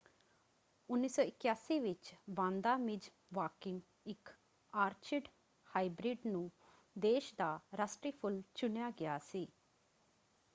[0.89, 3.79] 1981 ਵਿੱਚ Vanda Miss Joaquim
[4.05, 4.29] ਇੱਕ
[4.73, 5.27] orchid
[5.67, 6.49] hybrid ਨੂੰ
[6.95, 9.47] ਦੇਸ਼ ਦਾ ਰਾਸ਼ਟਰੀ ਫੁੱਲ ਚੁਣਿਆ ਗਿਆ ਸੀ।